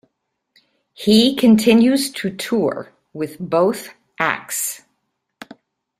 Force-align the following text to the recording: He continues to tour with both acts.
He 0.95 1.35
continues 1.35 2.09
to 2.13 2.35
tour 2.35 2.91
with 3.13 3.37
both 3.39 3.89
acts. 4.17 4.81